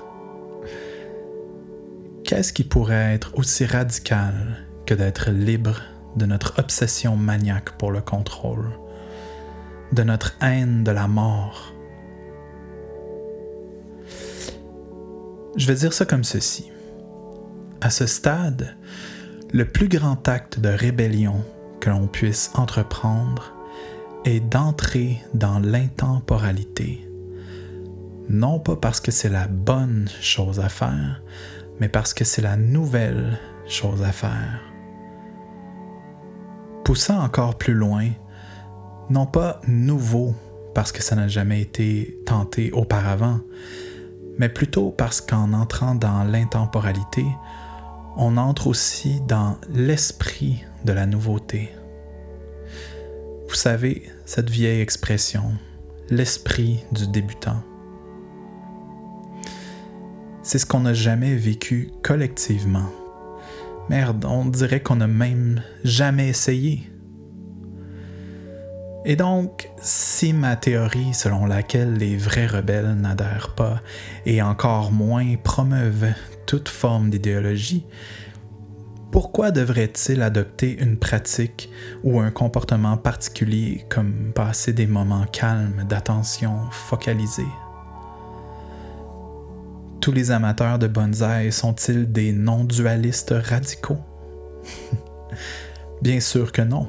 Qu'est-ce 2.23 2.53
qui 2.53 2.65
pourrait 2.65 3.15
être 3.15 3.39
aussi 3.39 3.65
radical 3.65 4.59
que 4.85 4.93
d'être 4.93 5.31
libre 5.31 5.81
de 6.17 6.27
notre 6.27 6.59
obsession 6.59 7.17
maniaque 7.17 7.79
pour 7.79 7.93
le 7.93 8.03
contrôle? 8.03 8.84
De 9.95 10.03
notre 10.03 10.37
haine 10.43 10.83
de 10.83 10.91
la 10.91 11.07
mort. 11.07 11.73
Je 15.57 15.67
vais 15.69 15.75
dire 15.75 15.93
ça 15.93 16.05
comme 16.05 16.25
ceci. 16.25 16.71
À 17.81 17.91
ce 17.91 18.07
stade, 18.07 18.77
le 19.53 19.65
plus 19.65 19.89
grand 19.89 20.29
acte 20.29 20.59
de 20.59 20.69
rébellion 20.69 21.45
que 21.81 21.91
l'on 21.91 22.09
puisse 22.09 22.51
entreprendre 22.55 23.55
est 24.25 24.41
d'entrer 24.41 25.23
dans 25.33 25.61
l'intemporalité. 25.61 27.09
Non 28.29 28.59
pas 28.59 28.77
parce 28.77 29.01
que 29.01 29.13
c'est 29.13 29.29
la 29.29 29.47
bonne 29.47 30.09
chose 30.21 30.59
à 30.59 30.69
faire, 30.69 31.23
mais 31.79 31.89
parce 31.89 32.15
que 32.15 32.25
c'est 32.25 32.43
la 32.43 32.57
nouvelle 32.57 33.39
chose 33.69 34.03
à 34.03 34.11
faire. 34.13 34.61
Poussant 36.85 37.21
encore 37.21 37.57
plus 37.59 37.75
loin, 37.75 38.09
non 39.11 39.27
pas 39.27 39.61
nouveau 39.67 40.35
parce 40.75 40.93
que 40.93 41.03
ça 41.03 41.15
n'a 41.15 41.29
jamais 41.29 41.61
été 41.61 42.19
tenté 42.27 42.73
auparavant, 42.73 43.41
mais 44.39 44.49
plutôt 44.49 44.91
parce 44.91 45.21
qu'en 45.21 45.53
entrant 45.53 45.95
dans 45.95 46.25
l'intemporalité, 46.25 47.25
on 48.17 48.37
entre 48.37 48.67
aussi 48.67 49.21
dans 49.27 49.59
l'esprit 49.73 50.65
de 50.85 50.93
la 50.93 51.07
nouveauté. 51.07 51.71
Vous 53.49 53.55
savez, 53.55 54.03
cette 54.25 54.51
vieille 54.51 54.81
expression, 54.81 55.53
l'esprit 56.11 56.85
du 56.93 57.07
débutant. 57.07 57.63
C'est 60.43 60.59
ce 60.59 60.67
qu'on 60.67 60.81
n'a 60.81 60.95
jamais 60.95 61.35
vécu 61.37 61.91
collectivement. 62.03 62.91
Merde, 63.89 64.25
on 64.25 64.45
dirait 64.45 64.81
qu'on 64.81 64.97
n'a 64.97 65.07
même 65.07 65.63
jamais 65.85 66.29
essayé. 66.29 66.91
Et 69.07 69.17
donc, 69.17 69.71
si 69.83 70.33
ma 70.33 70.57
théorie 70.57 71.13
selon 71.13 71.45
laquelle 71.45 71.95
les 71.95 72.17
vrais 72.17 72.47
rebelles 72.47 72.95
n'adhèrent 72.95 73.55
pas 73.55 73.81
et 74.25 74.41
encore 74.41 74.93
moins 74.93 75.37
promeuvent 75.37 76.15
toute 76.47 76.71
forme 76.71 77.11
d'idéologie, 77.11 77.85
pourquoi 79.13 79.51
devrait-il 79.51 80.23
adopter 80.23 80.77
une 80.81 80.97
pratique 80.97 81.71
ou 82.03 82.19
un 82.19 82.31
comportement 82.31 82.97
particulier 82.97 83.85
comme 83.91 84.33
passer 84.35 84.73
des 84.73 84.87
moments 84.87 85.27
calmes 85.27 85.85
d'attention 85.87 86.57
focalisée? 86.71 87.43
Tous 90.01 90.13
les 90.13 90.31
amateurs 90.31 90.79
de 90.79 90.87
bonsaï 90.87 91.53
sont-ils 91.53 92.11
des 92.11 92.33
non-dualistes 92.33 93.35
radicaux? 93.37 94.01
Bien 96.03 96.21
sûr 96.21 96.53
que 96.53 96.63
non 96.63 96.89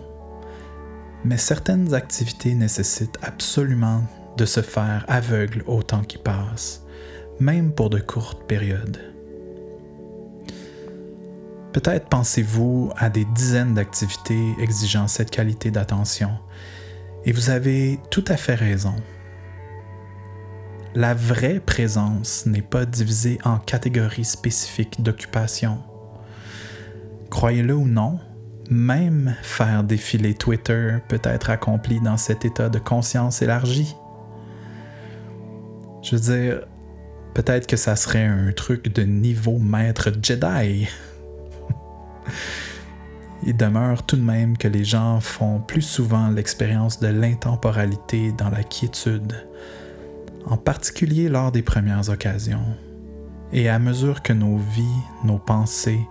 mais 1.25 1.38
certaines 1.38 1.96
activités 1.96 2.53
nécessitent 2.53 3.17
absolument 3.24 4.03
de 4.38 4.46
se 4.46 4.62
faire 4.62 5.03
aveugle 5.08 5.63
au 5.65 5.82
temps 5.82 6.03
qui 6.03 6.20
passe, 6.20 6.86
même 7.39 7.74
pour 7.74 7.89
de 7.89 8.00
courtes 8.00 8.44
périodes. 8.48 9.00
Peut-être 11.74 12.08
pensez-vous 12.10 12.91
à 12.96 13.10
des 13.10 13.25
dizaines 13.25 13.74
d'activités 13.74 14.53
exigeant 14.60 15.08
cette 15.08 15.32
qualité 15.32 15.72
d'attention, 15.72 16.29
et 17.25 17.32
vous 17.32 17.50
avez 17.50 18.00
tout 18.12 18.24
à 18.27 18.38
fait 18.38 18.55
raison. 18.55 18.96
La 20.94 21.15
vraie 21.15 21.60
présence 21.60 22.46
n'est 22.46 22.62
pas 22.62 22.86
divisée 22.86 23.39
en 23.44 23.58
catégories 23.58 24.25
spécifiques 24.25 25.01
d'occupation. 25.01 25.79
Croyez-le 27.32 27.74
ou 27.74 27.88
non, 27.88 28.20
même 28.69 29.36
faire 29.41 29.84
défiler 29.84 30.34
Twitter 30.34 30.98
peut 31.07 31.22
être 31.24 31.50
accompli 31.50 32.00
dans 32.00 32.17
cet 32.17 32.45
état 32.45 32.69
de 32.69 32.79
conscience 32.79 33.41
élargie. 33.41 33.95
Je 36.01 36.15
veux 36.15 36.22
dire, 36.22 36.62
peut-être 37.34 37.67
que 37.67 37.77
ça 37.77 37.95
serait 37.95 38.25
un 38.25 38.51
truc 38.51 38.93
de 38.93 39.03
niveau 39.03 39.57
maître 39.57 40.12
Jedi. 40.22 40.88
Il 43.45 43.55
demeure 43.55 44.03
tout 44.03 44.15
de 44.15 44.22
même 44.22 44.57
que 44.57 44.67
les 44.67 44.84
gens 44.84 45.19
font 45.19 45.60
plus 45.60 45.84
souvent 45.84 46.29
l'expérience 46.29 47.00
de 47.00 47.07
l'intemporalité 47.07 48.31
dans 48.31 48.50
la 48.50 48.63
quiétude, 48.63 49.34
en 50.45 50.57
particulier 50.57 51.29
lors 51.29 51.51
des 51.51 51.62
premières 51.62 52.10
occasions. 52.10 52.65
Et 53.53 53.69
à 53.69 53.77
mesure 53.77 54.24
que 54.24 54.34
nos 54.34 54.57
vies, 54.57 55.01
nos 55.24 55.38
pensées, 55.38 56.01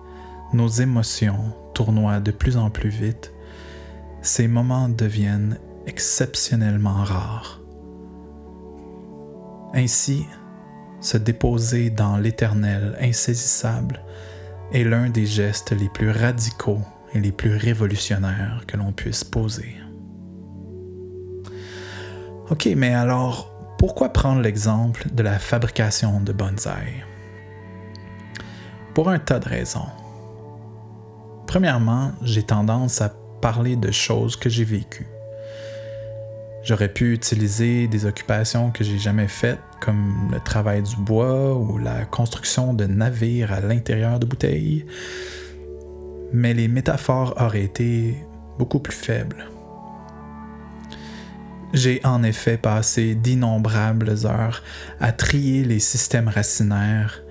nos 0.52 0.68
émotions 0.68 1.52
tournoient 1.74 2.20
de 2.20 2.30
plus 2.30 2.56
en 2.56 2.70
plus 2.70 2.88
vite, 2.88 3.32
ces 4.22 4.48
moments 4.48 4.88
deviennent 4.88 5.58
exceptionnellement 5.86 7.02
rares. 7.04 7.60
Ainsi, 9.74 10.24
se 11.00 11.18
déposer 11.18 11.90
dans 11.90 12.16
l'éternel 12.16 12.96
insaisissable 13.00 14.00
est 14.72 14.84
l'un 14.84 15.10
des 15.10 15.26
gestes 15.26 15.72
les 15.72 15.88
plus 15.88 16.10
radicaux 16.10 16.80
et 17.12 17.20
les 17.20 17.32
plus 17.32 17.56
révolutionnaires 17.56 18.64
que 18.66 18.76
l'on 18.76 18.92
puisse 18.92 19.24
poser. 19.24 19.76
Ok, 22.50 22.68
mais 22.76 22.94
alors, 22.94 23.52
pourquoi 23.78 24.12
prendre 24.12 24.40
l'exemple 24.40 25.08
de 25.12 25.22
la 25.22 25.38
fabrication 25.38 26.20
de 26.20 26.32
bonsaï? 26.32 27.04
Pour 28.94 29.08
un 29.08 29.18
tas 29.18 29.40
de 29.40 29.48
raisons. 29.48 29.88
Premièrement, 31.54 32.10
j'ai 32.20 32.42
tendance 32.42 33.00
à 33.00 33.14
parler 33.40 33.76
de 33.76 33.92
choses 33.92 34.34
que 34.34 34.50
j'ai 34.50 34.64
vécues. 34.64 35.06
J'aurais 36.64 36.92
pu 36.92 37.14
utiliser 37.14 37.86
des 37.86 38.06
occupations 38.06 38.72
que 38.72 38.82
j'ai 38.82 38.98
jamais 38.98 39.28
faites, 39.28 39.60
comme 39.80 40.30
le 40.32 40.40
travail 40.40 40.82
du 40.82 40.96
bois 40.96 41.54
ou 41.54 41.78
la 41.78 42.06
construction 42.06 42.74
de 42.74 42.86
navires 42.86 43.52
à 43.52 43.60
l'intérieur 43.60 44.18
de 44.18 44.26
bouteilles, 44.26 44.84
mais 46.32 46.54
les 46.54 46.66
métaphores 46.66 47.40
auraient 47.40 47.62
été 47.62 48.16
beaucoup 48.58 48.80
plus 48.80 48.96
faibles. 48.96 49.46
J'ai 51.72 52.00
en 52.02 52.24
effet 52.24 52.56
passé 52.56 53.14
d'innombrables 53.14 54.26
heures 54.26 54.64
à 54.98 55.12
trier 55.12 55.62
les 55.62 55.78
systèmes 55.78 56.26
racinaires 56.26 57.22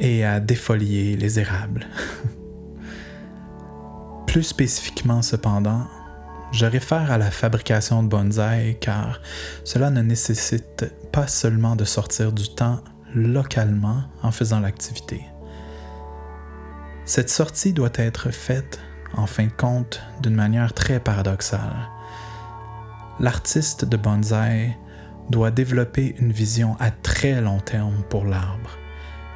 et 0.00 0.24
à 0.24 0.40
défolier 0.40 1.16
les 1.16 1.38
érables. 1.38 1.86
Plus 4.30 4.44
spécifiquement 4.44 5.22
cependant, 5.22 5.88
je 6.52 6.64
réfère 6.64 7.10
à 7.10 7.18
la 7.18 7.32
fabrication 7.32 8.04
de 8.04 8.08
bonsaï 8.08 8.78
car 8.78 9.20
cela 9.64 9.90
ne 9.90 10.02
nécessite 10.02 10.86
pas 11.10 11.26
seulement 11.26 11.74
de 11.74 11.84
sortir 11.84 12.30
du 12.30 12.48
temps 12.48 12.78
localement 13.12 14.04
en 14.22 14.30
faisant 14.30 14.60
l'activité. 14.60 15.20
Cette 17.06 17.28
sortie 17.28 17.72
doit 17.72 17.90
être 17.96 18.30
faite, 18.30 18.78
en 19.14 19.26
fin 19.26 19.46
de 19.46 19.52
compte, 19.52 20.00
d'une 20.22 20.36
manière 20.36 20.74
très 20.74 21.00
paradoxale. 21.00 21.88
L'artiste 23.18 23.84
de 23.84 23.96
bonsaï 23.96 24.76
doit 25.28 25.50
développer 25.50 26.14
une 26.20 26.30
vision 26.30 26.76
à 26.78 26.92
très 26.92 27.40
long 27.40 27.58
terme 27.58 28.04
pour 28.08 28.24
l'arbre, 28.26 28.78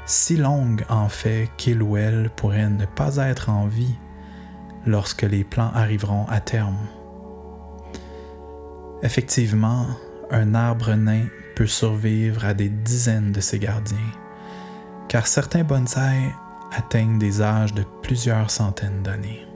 si 0.06 0.36
longue 0.36 0.84
en 0.88 1.08
fait 1.08 1.50
qu'il 1.56 1.82
ou 1.82 1.96
elle 1.96 2.30
pourrait 2.36 2.70
ne 2.70 2.86
pas 2.86 3.16
être 3.16 3.50
en 3.50 3.66
vie 3.66 3.96
lorsque 4.86 5.22
les 5.22 5.44
plans 5.44 5.70
arriveront 5.74 6.26
à 6.28 6.40
terme. 6.40 6.78
Effectivement, 9.02 9.86
un 10.30 10.54
arbre 10.54 10.94
nain 10.94 11.26
peut 11.56 11.66
survivre 11.66 12.44
à 12.44 12.54
des 12.54 12.68
dizaines 12.68 13.32
de 13.32 13.40
ses 13.40 13.58
gardiens, 13.58 13.98
car 15.08 15.26
certains 15.26 15.64
bonsaïs 15.64 16.32
atteignent 16.72 17.18
des 17.18 17.42
âges 17.42 17.74
de 17.74 17.84
plusieurs 18.02 18.50
centaines 18.50 19.02
d'années. 19.02 19.46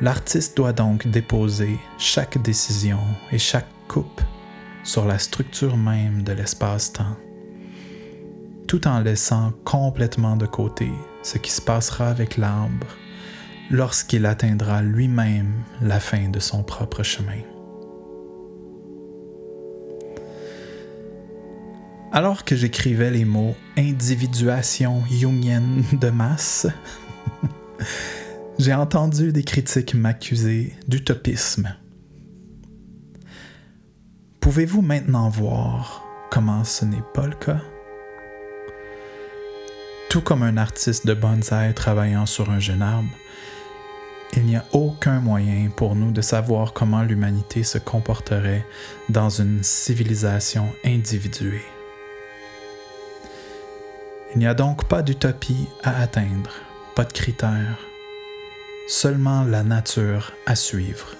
L'artiste 0.00 0.56
doit 0.56 0.74
donc 0.74 1.08
déposer 1.08 1.78
chaque 1.98 2.40
décision 2.42 3.00
et 3.32 3.38
chaque 3.38 3.68
coupe 3.88 4.20
sur 4.84 5.06
la 5.06 5.18
structure 5.18 5.76
même 5.76 6.22
de 6.22 6.32
l'espace-temps, 6.32 7.16
tout 8.68 8.86
en 8.86 9.00
laissant 9.00 9.52
complètement 9.64 10.36
de 10.36 10.46
côté 10.46 10.90
ce 11.26 11.38
qui 11.38 11.50
se 11.50 11.60
passera 11.60 12.08
avec 12.08 12.36
l'arbre 12.36 12.86
lorsqu'il 13.68 14.26
atteindra 14.26 14.80
lui-même 14.80 15.64
la 15.82 15.98
fin 15.98 16.28
de 16.28 16.38
son 16.38 16.62
propre 16.62 17.02
chemin. 17.02 17.42
Alors 22.12 22.44
que 22.44 22.54
j'écrivais 22.54 23.10
les 23.10 23.24
mots 23.24 23.56
individuation 23.76 25.02
jungienne 25.10 25.82
de 26.00 26.10
masse, 26.10 26.68
j'ai 28.60 28.74
entendu 28.74 29.32
des 29.32 29.42
critiques 29.42 29.94
m'accuser 29.94 30.74
d'utopisme. 30.86 31.74
Pouvez-vous 34.38 34.80
maintenant 34.80 35.28
voir 35.28 36.04
comment 36.30 36.62
ce 36.62 36.84
n'est 36.84 37.02
pas 37.14 37.26
le 37.26 37.34
cas? 37.34 37.60
Tout 40.08 40.20
comme 40.20 40.42
un 40.42 40.56
artiste 40.56 41.06
de 41.06 41.14
bonsaï 41.14 41.74
travaillant 41.74 42.26
sur 42.26 42.50
un 42.50 42.60
jeune 42.60 42.82
arbre, 42.82 43.10
il 44.34 44.44
n'y 44.44 44.56
a 44.56 44.64
aucun 44.72 45.20
moyen 45.20 45.68
pour 45.74 45.94
nous 45.94 46.10
de 46.10 46.20
savoir 46.20 46.72
comment 46.72 47.02
l'humanité 47.02 47.62
se 47.62 47.78
comporterait 47.78 48.66
dans 49.08 49.30
une 49.30 49.62
civilisation 49.62 50.68
individuée. 50.84 51.64
Il 54.34 54.38
n'y 54.38 54.46
a 54.46 54.54
donc 54.54 54.88
pas 54.88 55.02
d'utopie 55.02 55.66
à 55.82 56.02
atteindre, 56.02 56.50
pas 56.94 57.04
de 57.04 57.12
critères, 57.12 57.78
seulement 58.88 59.42
la 59.44 59.62
nature 59.62 60.32
à 60.44 60.54
suivre. 60.54 61.14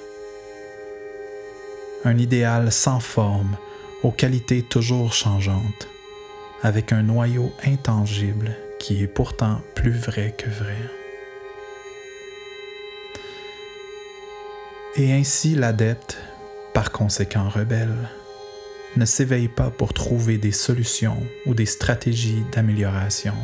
Un 2.04 2.18
idéal 2.18 2.70
sans 2.70 3.00
forme, 3.00 3.56
aux 4.02 4.12
qualités 4.12 4.62
toujours 4.62 5.12
changeantes, 5.12 5.88
avec 6.62 6.92
un 6.92 7.02
noyau 7.02 7.52
intangible 7.64 8.56
qui 8.78 9.02
est 9.02 9.08
pourtant 9.08 9.60
plus 9.74 9.92
vrai 9.92 10.34
que 10.36 10.48
vrai. 10.48 10.76
Et 14.96 15.12
ainsi 15.12 15.54
l'adepte 15.54 16.18
par 16.72 16.92
conséquent 16.92 17.48
rebelle, 17.48 18.08
ne 18.96 19.04
s'éveille 19.04 19.48
pas 19.48 19.70
pour 19.70 19.92
trouver 19.92 20.38
des 20.38 20.52
solutions 20.52 21.22
ou 21.44 21.54
des 21.54 21.66
stratégies 21.66 22.44
d'amélioration, 22.52 23.34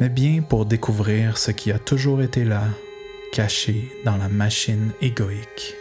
mais 0.00 0.08
bien 0.08 0.42
pour 0.42 0.66
découvrir 0.66 1.38
ce 1.38 1.50
qui 1.50 1.72
a 1.72 1.78
toujours 1.78 2.22
été 2.22 2.44
là, 2.44 2.64
caché 3.32 3.90
dans 4.04 4.16
la 4.16 4.28
machine 4.28 4.92
égoïque. 5.00 5.76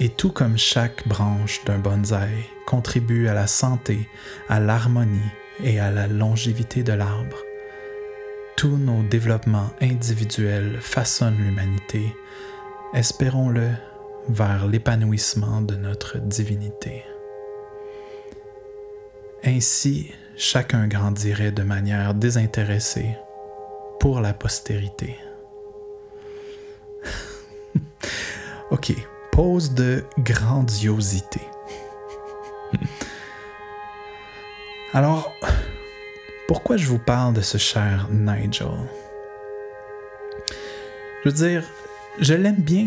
Et 0.00 0.08
tout 0.08 0.32
comme 0.32 0.58
chaque 0.58 1.06
branche 1.06 1.64
d'un 1.64 1.78
bonsaï 1.78 2.32
contribue 2.66 3.28
à 3.28 3.34
la 3.34 3.46
santé, 3.46 4.08
à 4.48 4.58
l'harmonie 4.58 5.30
et 5.62 5.78
à 5.78 5.90
la 5.90 6.08
longévité 6.08 6.82
de 6.82 6.92
l'arbre, 6.92 7.38
tous 8.56 8.76
nos 8.76 9.02
développements 9.02 9.70
individuels 9.80 10.78
façonnent 10.80 11.38
l'humanité, 11.38 12.14
espérons-le, 12.92 13.70
vers 14.28 14.66
l'épanouissement 14.66 15.60
de 15.60 15.76
notre 15.76 16.18
divinité. 16.18 17.04
Ainsi, 19.44 20.10
chacun 20.36 20.88
grandirait 20.88 21.52
de 21.52 21.62
manière 21.62 22.14
désintéressée 22.14 23.16
pour 24.00 24.20
la 24.20 24.32
postérité. 24.32 25.16
ok, 28.70 28.94
pause 29.34 29.74
de 29.74 30.04
grandiosité. 30.20 31.40
Alors, 34.92 35.34
pourquoi 36.46 36.76
je 36.76 36.86
vous 36.86 37.00
parle 37.00 37.34
de 37.34 37.40
ce 37.40 37.58
cher 37.58 38.06
Nigel? 38.12 38.68
Je 41.24 41.28
veux 41.28 41.34
dire, 41.34 41.64
je 42.20 42.34
l'aime 42.34 42.60
bien. 42.60 42.86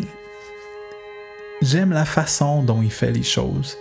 J'aime 1.62 1.92
la 1.92 2.06
façon 2.06 2.64
dont 2.64 2.82
il 2.82 2.92
fait 2.92 3.12
les 3.12 3.24
choses. 3.24 3.78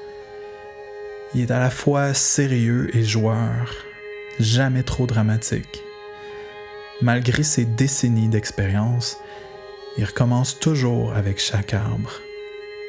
Il 1.34 1.42
est 1.42 1.52
à 1.52 1.60
la 1.60 1.70
fois 1.70 2.14
sérieux 2.14 2.90
et 2.96 3.04
joueur, 3.04 3.76
jamais 4.40 4.82
trop 4.82 5.06
dramatique. 5.06 5.84
Malgré 7.00 7.44
ses 7.44 7.64
décennies 7.64 8.28
d'expérience, 8.28 9.18
il 9.98 10.04
recommence 10.04 10.58
toujours 10.58 11.12
avec 11.12 11.38
chaque 11.38 11.72
arbre. 11.72 12.22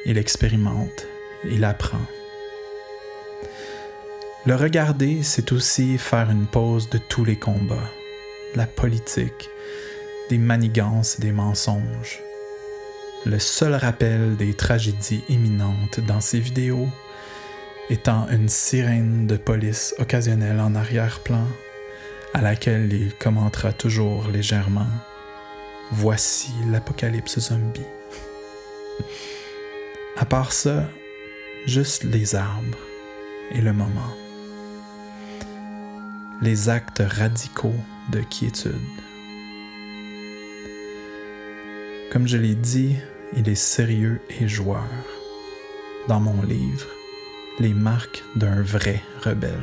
Il 0.06 0.18
expérimente, 0.18 1.06
il 1.44 1.64
apprend. 1.64 2.00
Le 4.46 4.54
regarder, 4.54 5.22
c'est 5.22 5.52
aussi 5.52 5.98
faire 5.98 6.30
une 6.30 6.46
pause 6.46 6.88
de 6.88 6.98
tous 6.98 7.24
les 7.24 7.36
combats, 7.36 7.90
la 8.54 8.66
politique, 8.66 9.50
des 10.30 10.38
manigances 10.38 11.18
et 11.18 11.22
des 11.22 11.32
mensonges. 11.32 12.22
Le 13.26 13.38
seul 13.38 13.74
rappel 13.74 14.36
des 14.36 14.54
tragédies 14.54 15.24
imminentes 15.28 16.00
dans 16.00 16.20
ses 16.20 16.38
vidéos 16.38 16.88
étant 17.90 18.28
une 18.28 18.48
sirène 18.48 19.26
de 19.26 19.36
police 19.36 19.94
occasionnelle 19.98 20.60
en 20.60 20.74
arrière-plan 20.74 21.46
à 22.34 22.40
laquelle 22.40 22.92
il 22.92 23.14
commentera 23.14 23.72
toujours 23.72 24.28
légèrement 24.28 24.86
Voici 25.90 26.52
l'apocalypse 26.70 27.38
zombie. 27.40 27.80
À 30.18 30.24
part 30.24 30.52
ça, 30.52 30.84
juste 31.66 32.04
les 32.04 32.34
arbres 32.34 32.78
et 33.52 33.60
le 33.60 33.72
moment 33.72 34.14
les 36.40 36.68
actes 36.68 37.02
radicaux 37.04 37.74
de 38.10 38.20
quiétude. 38.20 38.74
Comme 42.12 42.28
je 42.28 42.36
l'ai 42.36 42.54
dit, 42.54 42.94
il 43.36 43.48
est 43.48 43.54
sérieux 43.54 44.20
et 44.40 44.46
joueur. 44.46 44.88
Dans 46.06 46.20
mon 46.20 46.42
livre, 46.42 46.88
Les 47.60 47.74
marques 47.74 48.22
d'un 48.36 48.62
vrai 48.62 49.02
rebelle. 49.24 49.58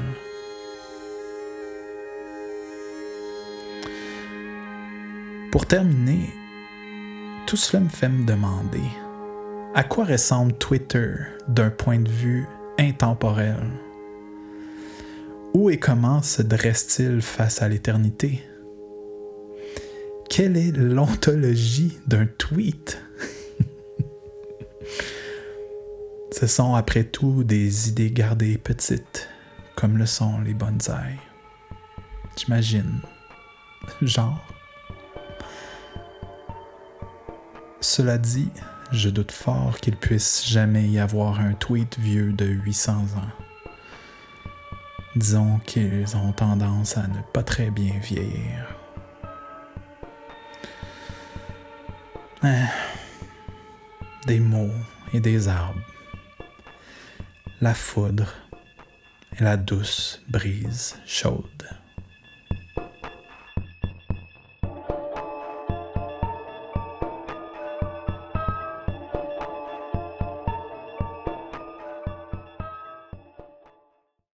Pour 5.49 5.65
terminer, 5.65 6.29
tout 7.47 7.55
cela 7.55 7.81
me 7.81 7.87
fait 7.87 8.09
me 8.09 8.25
demander 8.25 8.83
à 9.75 9.83
quoi 9.83 10.05
ressemble 10.05 10.53
Twitter 10.53 11.13
d'un 11.49 11.69
point 11.69 11.99
de 11.99 12.09
vue 12.09 12.47
intemporel? 12.79 13.57
Où 15.53 15.69
et 15.69 15.77
comment 15.77 16.21
se 16.21 16.41
dresse-t-il 16.41 17.21
face 17.21 17.61
à 17.61 17.67
l'éternité? 17.67 18.41
Quelle 20.29 20.55
est 20.55 20.71
l'ontologie 20.71 21.99
d'un 22.07 22.25
tweet? 22.25 23.03
Ce 26.31 26.47
sont 26.47 26.73
après 26.73 27.03
tout 27.03 27.43
des 27.43 27.89
idées 27.89 28.11
gardées 28.11 28.57
petites, 28.57 29.27
comme 29.75 29.97
le 29.97 30.05
sont 30.05 30.39
les 30.39 30.53
bonsaïs. 30.53 31.19
J'imagine. 32.37 33.01
Genre. 34.01 34.41
Cela 37.81 38.17
dit, 38.17 38.49
je 38.95 39.09
doute 39.09 39.31
fort 39.31 39.77
qu'il 39.77 39.95
puisse 39.95 40.47
jamais 40.47 40.87
y 40.87 40.99
avoir 40.99 41.39
un 41.39 41.53
tweet 41.53 41.99
vieux 41.99 42.33
de 42.33 42.45
800 42.45 42.93
ans 42.93 43.45
disons 45.15 45.59
qu'ils 45.59 46.15
ont 46.17 46.33
tendance 46.33 46.97
à 46.97 47.07
ne 47.07 47.21
pas 47.33 47.43
très 47.43 47.69
bien 47.69 47.97
vieillir. 47.99 48.75
Ah, 52.43 52.67
des 54.27 54.39
mots 54.39 54.69
et 55.13 55.19
des 55.19 55.47
arbres, 55.47 55.79
la 57.61 57.73
foudre 57.73 58.33
et 59.39 59.43
la 59.43 59.57
douce 59.57 60.21
brise 60.27 60.97
chaude. 61.05 61.54